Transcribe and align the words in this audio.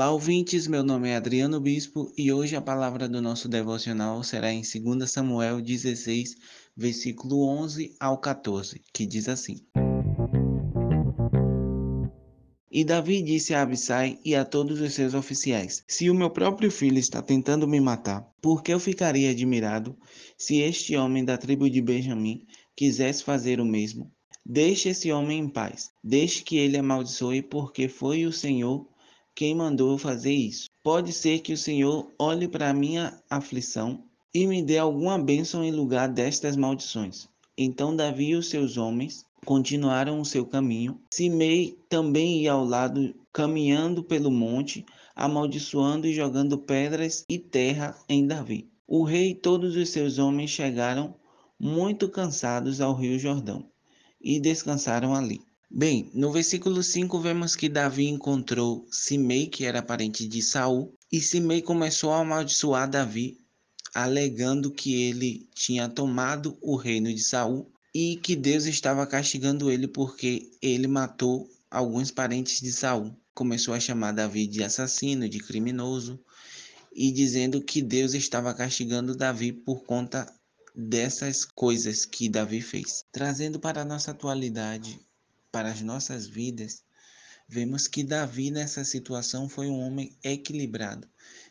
Olá, 0.00 0.12
ouvintes. 0.12 0.66
Meu 0.66 0.82
nome 0.82 1.10
é 1.10 1.16
Adriano 1.16 1.60
Bispo 1.60 2.10
e 2.16 2.32
hoje 2.32 2.56
a 2.56 2.62
palavra 2.62 3.06
do 3.06 3.20
nosso 3.20 3.46
devocional 3.50 4.24
será 4.24 4.50
em 4.50 4.62
2 4.62 5.10
Samuel 5.10 5.60
16, 5.60 6.36
versículo 6.74 7.46
11 7.46 7.96
ao 8.00 8.16
14, 8.16 8.80
que 8.94 9.04
diz 9.04 9.28
assim: 9.28 9.58
E 12.70 12.82
Davi 12.82 13.20
disse 13.20 13.52
a 13.52 13.60
Abissai 13.60 14.18
e 14.24 14.34
a 14.34 14.42
todos 14.42 14.80
os 14.80 14.94
seus 14.94 15.12
oficiais: 15.12 15.84
Se 15.86 16.08
o 16.08 16.14
meu 16.14 16.30
próprio 16.30 16.70
filho 16.70 16.96
está 16.96 17.20
tentando 17.20 17.68
me 17.68 17.78
matar, 17.78 18.26
por 18.40 18.62
que 18.62 18.72
eu 18.72 18.80
ficaria 18.80 19.30
admirado 19.30 19.94
se 20.38 20.60
este 20.60 20.96
homem 20.96 21.26
da 21.26 21.36
tribo 21.36 21.68
de 21.68 21.82
Benjamim 21.82 22.46
quisesse 22.74 23.22
fazer 23.22 23.60
o 23.60 23.66
mesmo? 23.66 24.10
Deixe 24.46 24.88
esse 24.88 25.12
homem 25.12 25.40
em 25.40 25.48
paz. 25.48 25.90
Deixe 26.02 26.42
que 26.42 26.56
ele 26.56 26.78
amaldiçoe, 26.78 27.42
porque 27.42 27.86
foi 27.86 28.24
o 28.24 28.32
Senhor 28.32 28.89
quem 29.40 29.54
mandou 29.54 29.96
fazer 29.96 30.34
isso. 30.34 30.68
Pode 30.82 31.14
ser 31.14 31.38
que 31.38 31.54
o 31.54 31.56
Senhor 31.56 32.12
olhe 32.18 32.46
para 32.46 32.74
minha 32.74 33.18
aflição 33.30 34.04
e 34.34 34.46
me 34.46 34.62
dê 34.62 34.76
alguma 34.76 35.18
bênção 35.18 35.64
em 35.64 35.72
lugar 35.72 36.10
destas 36.10 36.56
maldições. 36.56 37.26
Então 37.56 37.96
Davi 37.96 38.32
e 38.32 38.34
os 38.34 38.50
seus 38.50 38.76
homens 38.76 39.24
continuaram 39.46 40.20
o 40.20 40.26
seu 40.26 40.44
caminho. 40.44 41.00
Simei 41.10 41.74
também 41.88 42.42
ia 42.42 42.52
ao 42.52 42.66
lado, 42.66 43.14
caminhando 43.32 44.04
pelo 44.04 44.30
monte, 44.30 44.84
amaldiçoando 45.16 46.06
e 46.06 46.12
jogando 46.12 46.58
pedras 46.58 47.24
e 47.26 47.38
terra 47.38 47.96
em 48.10 48.26
Davi. 48.26 48.68
O 48.86 49.04
rei 49.04 49.30
e 49.30 49.34
todos 49.34 49.74
os 49.74 49.88
seus 49.88 50.18
homens 50.18 50.50
chegaram 50.50 51.14
muito 51.58 52.10
cansados 52.10 52.78
ao 52.78 52.94
rio 52.94 53.18
Jordão 53.18 53.64
e 54.20 54.38
descansaram 54.38 55.14
ali. 55.14 55.40
Bem, 55.72 56.10
no 56.12 56.32
versículo 56.32 56.82
5 56.82 57.20
vemos 57.20 57.54
que 57.54 57.68
Davi 57.68 58.08
encontrou 58.08 58.88
Simei, 58.90 59.46
que 59.46 59.64
era 59.64 59.80
parente 59.80 60.26
de 60.26 60.42
Saul, 60.42 60.92
e 61.12 61.20
Simei 61.20 61.62
começou 61.62 62.10
a 62.12 62.18
amaldiçoar 62.18 62.90
Davi, 62.90 63.38
alegando 63.94 64.72
que 64.72 65.00
ele 65.04 65.48
tinha 65.54 65.88
tomado 65.88 66.58
o 66.60 66.74
reino 66.74 67.14
de 67.14 67.22
Saul 67.22 67.70
e 67.94 68.16
que 68.16 68.34
Deus 68.34 68.64
estava 68.64 69.06
castigando 69.06 69.70
ele 69.70 69.86
porque 69.86 70.50
ele 70.60 70.88
matou 70.88 71.48
alguns 71.70 72.10
parentes 72.10 72.60
de 72.60 72.72
Saul. 72.72 73.16
Começou 73.32 73.72
a 73.72 73.78
chamar 73.78 74.10
Davi 74.10 74.48
de 74.48 74.64
assassino, 74.64 75.28
de 75.28 75.38
criminoso, 75.38 76.18
e 76.92 77.12
dizendo 77.12 77.62
que 77.62 77.80
Deus 77.80 78.14
estava 78.14 78.52
castigando 78.52 79.16
Davi 79.16 79.52
por 79.52 79.84
conta 79.84 80.26
dessas 80.74 81.44
coisas 81.44 82.04
que 82.04 82.28
Davi 82.28 82.60
fez. 82.60 83.04
Trazendo 83.12 83.60
para 83.60 83.82
a 83.82 83.84
nossa 83.84 84.10
atualidade, 84.10 84.98
para 85.52 85.70
as 85.70 85.80
nossas 85.80 86.26
vidas, 86.26 86.82
vemos 87.48 87.88
que 87.88 88.04
Davi 88.04 88.50
nessa 88.50 88.84
situação 88.84 89.48
foi 89.48 89.66
um 89.68 89.80
homem 89.80 90.16
equilibrado, 90.22 91.08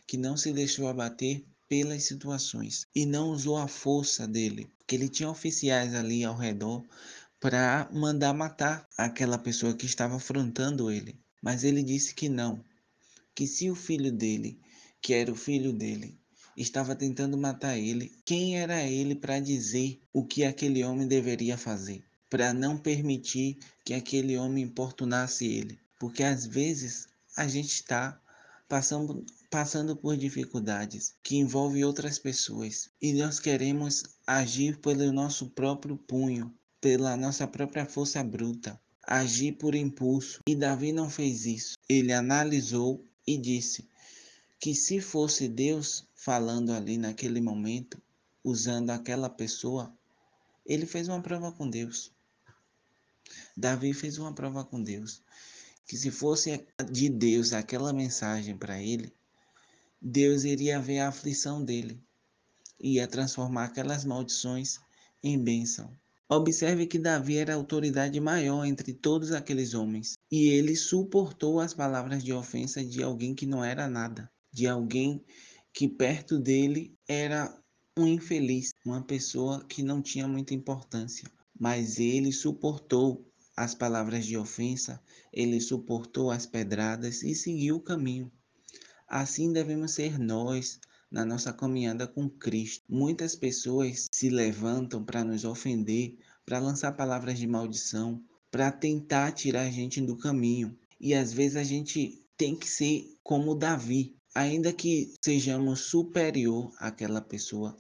que 0.08 0.17
não 0.17 0.38
se 0.38 0.53
deixou 0.53 0.88
abater 0.88 1.44
pelas 1.67 2.03
situações 2.03 2.88
e 2.95 3.05
não 3.05 3.30
usou 3.30 3.58
a 3.58 3.67
força 3.67 4.27
dele, 4.27 4.70
porque 4.80 4.95
ele 4.95 5.08
tinha 5.08 5.30
oficiais 5.30 5.94
ali 5.94 6.23
ao 6.23 6.36
redor 6.36 6.83
para 7.39 7.89
mandar 7.94 8.33
matar 8.33 8.88
aquela 8.97 9.38
pessoa 9.38 9.73
que 9.73 9.86
estava 9.86 10.16
afrontando 10.16 10.92
ele. 10.92 11.17
Mas 11.42 11.64
ele 11.64 11.83
disse 11.83 12.14
que 12.14 12.27
não, 12.27 12.64
que 13.33 13.47
se 13.47 13.70
o 13.70 13.75
filho 13.75 14.11
dele, 14.11 14.59
que 15.02 15.14
era 15.14 15.31
o 15.31 15.36
filho 15.36 15.72
dele, 15.72 16.17
estava 16.58 16.95
tentando 16.95 17.38
matar 17.38 17.77
ele, 17.77 18.11
quem 18.25 18.59
era 18.59 18.83
ele 18.83 19.16
para 19.16 19.39
dizer 19.39 20.02
o 20.11 20.25
que 20.25 20.44
aquele 20.44 20.83
homem 20.83 21.08
deveria 21.08 21.58
fazer? 21.58 22.03
Para 22.30 22.53
não 22.53 22.77
permitir 22.77 23.58
que 23.83 23.94
aquele 23.94 24.38
homem 24.38 24.63
importunasse 24.63 25.45
ele. 25.45 25.80
Porque 25.97 26.23
às 26.23 26.45
vezes 26.45 27.08
a 27.36 27.48
gente 27.48 27.73
está 27.73 28.20
passando, 28.67 29.26
passando 29.49 29.95
por 29.95 30.15
dificuldades 30.15 31.15
que 31.23 31.37
envolvem 31.37 31.83
outras 31.83 32.20
pessoas 32.20 32.89
e 33.02 33.14
nós 33.14 33.39
queremos 33.39 34.04
agir 34.26 34.77
pelo 34.77 35.11
nosso 35.11 35.49
próprio 35.49 35.98
punho, 35.98 36.54
pela 36.80 37.17
nossa 37.17 37.48
própria 37.48 37.86
força 37.86 38.23
bruta, 38.23 38.80
agir 39.02 39.54
por 39.54 39.73
impulso. 39.73 40.39
E 40.48 40.55
Davi 40.55 40.92
não 40.92 41.09
fez 41.09 41.45
isso. 41.45 41.77
Ele 41.89 42.14
analisou 42.14 43.04
e 43.25 43.37
disse 43.37 43.87
que 44.59 44.75
se 44.75 45.02
fosse 45.02 45.48
Deus 45.48 46.05
falando 46.14 46.71
ali 46.71 46.98
naquele 46.98 47.42
momento, 47.42 48.02
usando 48.43 48.92
aquela 48.92 49.30
pessoa, 49.30 49.92
ele 50.65 50.86
fez 50.86 51.08
uma 51.08 51.21
prova 51.21 51.52
com 51.52 51.67
Deus. 51.70 52.11
Davi 53.59 53.93
fez 53.93 54.17
uma 54.17 54.33
prova 54.33 54.64
com 54.64 54.81
Deus, 54.81 55.21
que 55.86 55.97
se 55.97 56.09
fosse 56.09 56.65
de 56.89 57.09
Deus 57.09 57.52
aquela 57.52 57.92
mensagem 57.92 58.58
para 58.58 58.81
ele, 58.81 59.14
Deus 60.02 60.45
iria 60.45 60.80
ver 60.80 60.99
a 60.99 61.09
aflição 61.09 61.61
dele, 61.61 62.02
ia 62.80 63.05
transformar 63.05 63.65
aquelas 63.65 64.05
maldições 64.05 64.80
em 65.21 65.37
bênção. 65.37 65.92
Observe 66.30 66.87
que 66.87 66.98
Davi 66.98 67.36
era 67.36 67.52
a 67.52 67.58
autoridade 67.58 68.17
maior 68.21 68.64
entre 68.64 68.93
todos 68.93 69.33
aqueles 69.33 69.73
homens, 69.73 70.17
e 70.31 70.48
ele 70.48 70.73
suportou 70.73 71.59
as 71.59 71.73
palavras 71.73 72.23
de 72.23 72.31
ofensa 72.31 72.81
de 72.81 73.03
alguém 73.03 73.36
que 73.36 73.45
não 73.45 73.61
era 73.61 73.89
nada, 73.89 74.31
de 74.53 74.67
alguém 74.67 75.21
que 75.73 75.86
perto 75.86 76.39
dele 76.39 76.98
era 77.05 77.53
um 77.98 78.08
infeliz, 78.08 78.71
uma 78.86 79.03
pessoa 79.03 79.65
que 79.65 79.83
não 79.83 80.02
tinha 80.02 80.30
muita 80.30 80.53
importância 80.53 81.30
mas 81.59 81.99
ele 81.99 82.31
suportou 82.31 83.29
as 83.59 83.75
palavras 83.75 84.25
de 84.25 84.37
ofensa, 84.37 85.02
ele 85.33 85.59
suportou 85.59 86.31
as 86.31 86.45
pedradas 86.45 87.23
e 87.23 87.36
seguiu 87.36 87.75
o 87.75 87.81
caminho. 87.81 88.31
Assim 89.05 89.52
devemos 89.52 89.92
ser 89.92 90.17
nós 90.17 90.80
na 91.11 91.25
nossa 91.25 91.52
caminhada 91.52 92.08
com 92.08 92.30
Cristo. 92.30 92.86
Muitas 92.87 93.36
pessoas 93.36 94.08
se 94.14 94.30
levantam 94.30 95.03
para 95.03 95.25
nos 95.25 95.43
ofender, 95.43 96.17
para 96.45 96.58
lançar 96.58 96.93
palavras 96.93 97.37
de 97.37 97.45
maldição, 97.48 98.23
para 98.49 98.71
tentar 98.71 99.33
tirar 99.33 99.64
a 99.64 99.69
gente 99.69 99.99
do 99.99 100.15
caminho. 100.15 100.73
E 100.98 101.14
às 101.14 101.33
vezes 101.33 101.58
a 101.58 101.64
gente 101.64 102.23
tem 102.37 102.55
que 102.55 102.69
ser 102.69 103.14
como 103.21 103.55
Davi, 103.55 104.15
ainda 104.33 104.71
que 104.71 105.14
sejamos 105.21 105.81
superior 105.81 106.71
àquela 106.80 107.19
pessoa. 107.19 107.75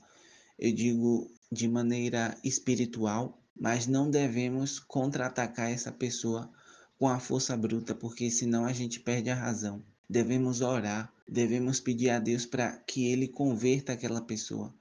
Eu 0.57 0.73
digo 0.73 1.31
de 1.49 1.69
maneira 1.69 2.37
espiritual, 2.43 3.41
mas 3.59 3.85
não 3.85 4.09
devemos 4.09 4.79
contra-atacar 4.79 5.69
essa 5.69 5.91
pessoa 5.91 6.49
com 6.97 7.07
a 7.07 7.19
força 7.19 7.55
bruta, 7.57 7.93
porque 7.93 8.31
senão 8.31 8.65
a 8.65 8.73
gente 8.73 8.99
perde 8.99 9.29
a 9.29 9.35
razão. 9.35 9.83
Devemos 10.09 10.61
orar, 10.61 11.13
devemos 11.27 11.79
pedir 11.79 12.09
a 12.09 12.19
Deus 12.19 12.45
para 12.45 12.71
que 12.77 13.05
ele 13.05 13.27
converta 13.27 13.93
aquela 13.93 14.21
pessoa. 14.21 14.73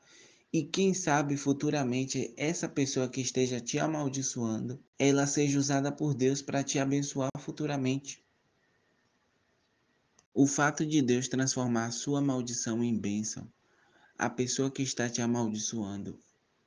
E 0.53 0.63
quem 0.63 0.95
sabe 0.95 1.37
futuramente 1.37 2.33
essa 2.37 2.69
pessoa 2.69 3.09
que 3.09 3.21
esteja 3.21 3.61
te 3.61 3.79
amaldiçoando, 3.79 4.83
ela 4.99 5.27
seja 5.27 5.59
usada 5.59 5.93
por 5.93 6.15
Deus 6.15 6.41
para 6.41 6.65
te 6.65 6.79
abençoar 6.79 7.31
futuramente. 7.39 8.25
O 10.33 10.47
fato 10.47 10.87
de 10.87 11.03
Deus 11.03 11.29
transformar 11.29 11.91
sua 11.91 12.21
maldição 12.21 12.83
em 12.83 12.97
bênção, 12.97 13.47
a 14.17 14.31
pessoa 14.31 14.71
que 14.71 14.83
está 14.83 15.09
te 15.09 15.21
amaldiçoando, 15.21 16.19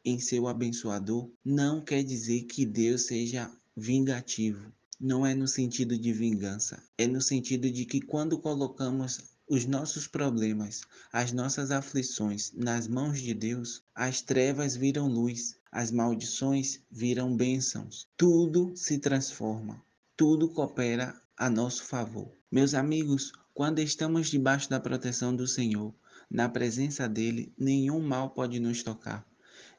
em 0.04 0.20
seu 0.20 0.48
abençoador, 0.48 1.30
não 1.44 1.84
quer 1.84 2.04
dizer 2.04 2.44
que 2.44 2.66
Deus 2.66 3.04
seja 3.04 3.52
vingativo. 3.76 4.72
Não 5.00 5.26
é 5.26 5.34
no 5.34 5.48
sentido 5.48 5.98
de 5.98 6.14
vingança, 6.14 6.84
é 6.98 7.08
no 7.08 7.22
sentido 7.22 7.72
de 7.72 7.86
que 7.86 8.02
quando 8.02 8.38
colocamos 8.38 9.20
os 9.48 9.66
nossos 9.66 10.08
problemas, 10.08 10.82
as 11.12 11.32
nossas 11.32 11.72
aflições 11.72 12.52
nas 12.54 12.88
mãos 12.88 13.20
de 13.20 13.34
Deus, 13.34 13.84
as 13.96 14.22
trevas 14.22 14.76
viram 14.76 15.08
luz, 15.08 15.58
as 15.72 15.92
maldições 15.92 16.80
viram 16.92 17.36
bênçãos. 17.36 18.08
Tudo 18.16 18.72
se 18.76 19.00
transforma, 19.00 19.84
tudo 20.16 20.50
coopera 20.50 21.20
a 21.36 21.50
nosso 21.50 21.84
favor. 21.84 22.32
Meus 22.52 22.74
amigos, 22.74 23.34
quando 23.54 23.80
estamos 23.80 24.30
debaixo 24.30 24.70
da 24.70 24.80
proteção 24.80 25.36
do 25.36 25.48
Senhor, 25.48 25.94
na 26.30 26.48
presença 26.48 27.10
dele, 27.10 27.52
nenhum 27.58 28.00
mal 28.00 28.30
pode 28.30 28.60
nos 28.60 28.84
tocar 28.84 29.31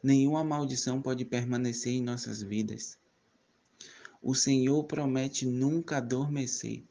nenhuma 0.02 0.42
maldição 0.42 1.00
pode 1.00 1.24
permanecer 1.24 1.92
em 1.92 2.02
nossas 2.02 2.42
vidas. 2.42 2.98
O 4.20 4.34
Senhor 4.34 4.84
promete 4.84 5.46
nunca 5.46 5.98
adormecer. 5.98 6.82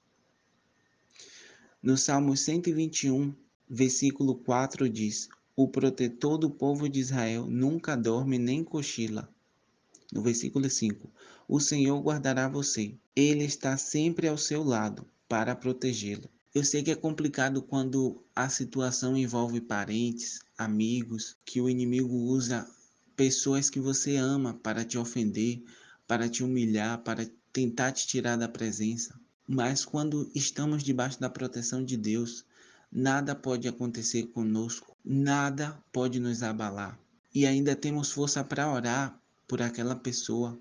No 1.82 1.98
Salmo 1.98 2.38
121, 2.38 3.34
versículo 3.70 4.36
4 4.36 4.88
diz: 4.90 5.30
O 5.56 5.68
protetor 5.68 6.38
do 6.38 6.50
povo 6.50 6.88
de 6.88 7.00
Israel 7.00 7.48
nunca 7.48 7.96
dorme 7.96 8.38
nem 8.38 8.64
cochila. 8.64 9.30
No 10.12 10.22
versículo 10.22 10.70
5: 10.70 11.10
O 11.48 11.60
Senhor 11.60 12.00
guardará 12.02 12.48
você. 12.48 12.94
Ele 13.16 13.44
está 13.44 13.78
sempre 13.78 14.28
ao 14.28 14.38
seu 14.38 14.64
lado 14.64 15.06
para 15.28 15.56
protegê-lo. 15.56 16.30
Eu 16.54 16.66
sei 16.66 16.84
que 16.84 16.92
é 16.92 16.96
complicado 16.96 17.62
quando 17.62 18.22
a 18.36 18.50
situação 18.50 19.16
envolve 19.16 19.62
parentes, 19.62 20.42
amigos, 20.58 21.38
que 21.46 21.62
o 21.62 21.70
inimigo 21.70 22.14
usa 22.14 22.70
pessoas 23.16 23.70
que 23.70 23.80
você 23.80 24.16
ama 24.16 24.54
para 24.54 24.84
te 24.84 24.98
ofender, 24.98 25.64
para 26.08 26.28
te 26.30 26.44
humilhar, 26.44 27.04
para 27.04 27.30
tentar 27.54 27.92
te 27.92 28.08
tirar 28.08 28.38
da 28.38 28.48
presença. 28.48 29.20
Mas 29.48 29.84
quando 29.84 30.30
estamos 30.34 30.84
debaixo 30.84 31.20
da 31.20 31.30
proteção 31.30 31.84
de 31.84 31.98
Deus, 31.98 32.46
nada 32.92 33.36
pode 33.36 33.68
acontecer 33.68 34.24
conosco, 34.28 34.96
nada 35.04 35.78
pode 35.92 36.20
nos 36.20 36.44
abalar. 36.44 37.00
E 37.34 37.46
ainda 37.46 37.76
temos 37.76 38.12
força 38.12 38.44
para 38.44 38.72
orar 38.72 39.20
por 39.48 39.62
aquela 39.62 39.96
pessoa, 39.96 40.60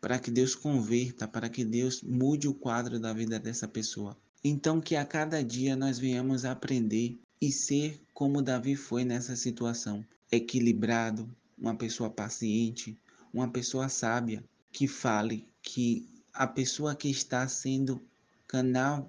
para 0.00 0.18
que 0.18 0.30
Deus 0.30 0.54
converta, 0.54 1.28
para 1.28 1.48
que 1.48 1.64
Deus 1.64 2.02
mude 2.02 2.48
o 2.48 2.54
quadro 2.54 2.98
da 2.98 3.12
vida 3.12 3.38
dessa 3.38 3.68
pessoa. 3.68 4.16
Então, 4.44 4.80
que 4.80 4.96
a 4.96 5.04
cada 5.04 5.42
dia 5.42 5.76
nós 5.76 5.98
venhamos 5.98 6.44
aprender 6.44 7.18
e 7.40 7.52
ser 7.52 8.00
como 8.12 8.42
Davi 8.42 8.74
foi 8.74 9.04
nessa 9.04 9.36
situação: 9.36 10.04
equilibrado, 10.30 11.28
uma 11.62 11.76
pessoa 11.76 12.10
paciente, 12.10 12.98
uma 13.32 13.48
pessoa 13.48 13.88
sábia, 13.88 14.44
que 14.72 14.88
fale 14.88 15.46
que 15.62 16.08
a 16.34 16.44
pessoa 16.44 16.92
que 16.92 17.08
está 17.08 17.46
sendo 17.46 18.02
canal 18.48 19.08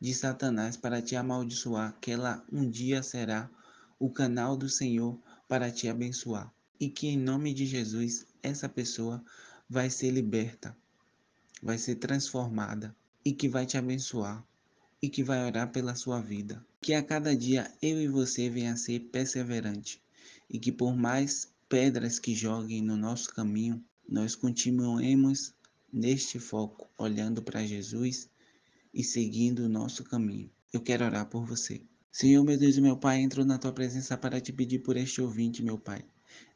de 0.00 0.12
Satanás 0.12 0.76
para 0.76 1.00
te 1.00 1.14
amaldiçoar, 1.14 1.96
que 2.00 2.10
ela 2.10 2.44
um 2.52 2.68
dia 2.68 3.00
será 3.00 3.48
o 3.96 4.10
canal 4.10 4.56
do 4.56 4.68
Senhor 4.68 5.16
para 5.46 5.70
te 5.70 5.88
abençoar. 5.88 6.52
E 6.80 6.88
que 6.88 7.06
em 7.06 7.16
nome 7.16 7.54
de 7.54 7.64
Jesus 7.64 8.26
essa 8.42 8.68
pessoa 8.68 9.24
vai 9.70 9.88
ser 9.88 10.10
liberta, 10.10 10.76
vai 11.62 11.78
ser 11.78 11.94
transformada 11.94 12.94
e 13.24 13.32
que 13.32 13.48
vai 13.48 13.66
te 13.66 13.78
abençoar 13.78 14.44
e 15.00 15.08
que 15.08 15.22
vai 15.22 15.46
orar 15.46 15.70
pela 15.70 15.94
sua 15.94 16.20
vida. 16.20 16.60
Que 16.80 16.92
a 16.92 17.02
cada 17.04 17.36
dia 17.36 17.72
eu 17.80 18.02
e 18.02 18.08
você 18.08 18.50
venha 18.50 18.72
a 18.72 18.76
ser 18.76 18.98
perseverante 19.12 20.02
e 20.50 20.58
que 20.58 20.72
por 20.72 20.96
mais 20.96 21.53
pedras 21.74 22.20
que 22.20 22.36
joguem 22.36 22.80
no 22.80 22.96
nosso 22.96 23.34
caminho, 23.34 23.84
nós 24.08 24.36
continuemos 24.36 25.52
neste 25.92 26.38
foco, 26.38 26.88
olhando 26.96 27.42
para 27.42 27.66
Jesus 27.66 28.30
e 28.94 29.02
seguindo 29.02 29.64
o 29.64 29.68
nosso 29.68 30.04
caminho. 30.04 30.48
Eu 30.72 30.80
quero 30.80 31.04
orar 31.04 31.28
por 31.28 31.44
você. 31.44 31.82
Senhor, 32.12 32.44
meu 32.44 32.56
Deus 32.56 32.76
e 32.76 32.80
meu 32.80 32.96
Pai, 32.96 33.20
entro 33.20 33.44
na 33.44 33.58
tua 33.58 33.72
presença 33.72 34.16
para 34.16 34.40
te 34.40 34.52
pedir 34.52 34.84
por 34.84 34.96
este 34.96 35.20
ouvinte, 35.20 35.64
meu 35.64 35.76
Pai. 35.76 36.04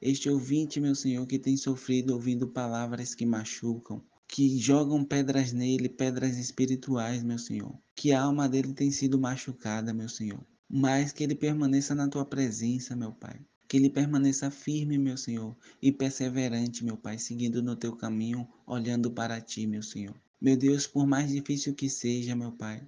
Este 0.00 0.30
ouvinte, 0.30 0.80
meu 0.80 0.94
Senhor, 0.94 1.26
que 1.26 1.36
tem 1.36 1.56
sofrido 1.56 2.14
ouvindo 2.14 2.46
palavras 2.46 3.12
que 3.12 3.26
machucam, 3.26 4.00
que 4.28 4.56
jogam 4.56 5.04
pedras 5.04 5.52
nele, 5.52 5.88
pedras 5.88 6.38
espirituais, 6.38 7.24
meu 7.24 7.40
Senhor. 7.40 7.76
Que 7.96 8.12
a 8.12 8.22
alma 8.22 8.48
dele 8.48 8.72
tem 8.72 8.92
sido 8.92 9.18
machucada, 9.18 9.92
meu 9.92 10.08
Senhor. 10.08 10.46
Mas 10.70 11.10
que 11.10 11.24
ele 11.24 11.34
permaneça 11.34 11.92
na 11.92 12.08
tua 12.08 12.24
presença, 12.24 12.94
meu 12.94 13.10
Pai. 13.10 13.40
Que 13.68 13.76
ele 13.76 13.90
permaneça 13.90 14.50
firme, 14.50 14.96
meu 14.98 15.16
Senhor, 15.16 15.54
e 15.80 15.92
perseverante, 15.92 16.84
meu 16.84 16.96
Pai, 16.96 17.18
seguindo 17.18 17.62
no 17.62 17.76
teu 17.76 17.94
caminho, 17.94 18.48
olhando 18.66 19.10
para 19.10 19.40
ti, 19.40 19.66
meu 19.66 19.82
Senhor. 19.82 20.16
Meu 20.40 20.56
Deus, 20.56 20.86
por 20.86 21.06
mais 21.06 21.30
difícil 21.30 21.74
que 21.74 21.90
seja, 21.90 22.34
meu 22.34 22.50
Pai, 22.50 22.82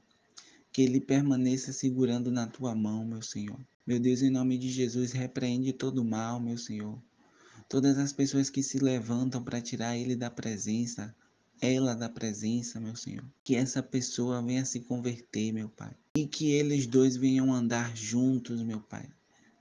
que 0.72 0.82
ele 0.82 1.00
permaneça 1.00 1.72
segurando 1.72 2.30
na 2.30 2.46
tua 2.46 2.74
mão, 2.74 3.04
meu 3.04 3.20
Senhor. 3.20 3.60
Meu 3.86 3.98
Deus, 3.98 4.22
em 4.22 4.30
nome 4.30 4.56
de 4.56 4.70
Jesus, 4.70 5.12
repreende 5.12 5.72
todo 5.72 5.98
o 5.98 6.04
mal, 6.04 6.40
meu 6.40 6.56
Senhor. 6.56 6.96
Todas 7.68 7.98
as 7.98 8.12
pessoas 8.12 8.48
que 8.48 8.62
se 8.62 8.78
levantam 8.78 9.42
para 9.42 9.60
tirar 9.60 9.96
ele 9.96 10.16
da 10.16 10.30
presença, 10.30 11.14
ela 11.60 11.94
da 11.94 12.08
presença, 12.08 12.80
meu 12.80 12.96
Senhor. 12.96 13.24
Que 13.44 13.54
essa 13.54 13.82
pessoa 13.82 14.40
venha 14.40 14.64
se 14.64 14.80
converter, 14.80 15.52
meu 15.52 15.68
Pai. 15.68 15.92
E 16.16 16.26
que 16.26 16.50
eles 16.50 16.86
dois 16.86 17.16
venham 17.16 17.52
andar 17.52 17.96
juntos, 17.96 18.62
meu 18.62 18.80
Pai. 18.80 19.08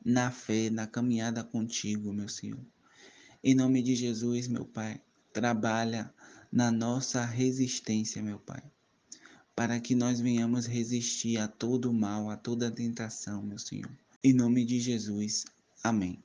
Na 0.03 0.31
fé, 0.31 0.69
na 0.69 0.87
caminhada 0.87 1.43
contigo, 1.43 2.13
meu 2.13 2.29
Senhor. 2.29 2.59
Em 3.43 3.53
nome 3.53 3.81
de 3.81 3.95
Jesus, 3.95 4.47
meu 4.47 4.65
Pai, 4.65 4.99
trabalha 5.31 6.13
na 6.51 6.71
nossa 6.71 7.23
resistência, 7.23 8.21
meu 8.21 8.39
Pai, 8.39 8.63
para 9.55 9.79
que 9.79 9.93
nós 9.93 10.19
venhamos 10.19 10.65
resistir 10.65 11.37
a 11.37 11.47
todo 11.47 11.93
mal, 11.93 12.29
a 12.29 12.35
toda 12.35 12.71
tentação, 12.71 13.41
meu 13.43 13.59
Senhor. 13.59 13.91
Em 14.23 14.33
nome 14.33 14.65
de 14.65 14.79
Jesus. 14.79 15.45
Amém. 15.83 16.19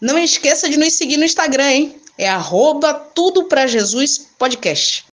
Não 0.00 0.18
esqueça 0.18 0.68
de 0.68 0.76
nos 0.76 0.92
seguir 0.92 1.16
no 1.16 1.24
Instagram, 1.24 1.70
hein? 1.70 2.00
É 2.18 2.28
arroba 2.28 2.92
Tudo 2.92 3.44
Pra 3.44 3.66
Jesus 3.66 4.18
Podcast. 4.38 5.05